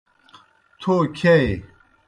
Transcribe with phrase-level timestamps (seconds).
[0.81, 1.49] تھو کِھیائے۔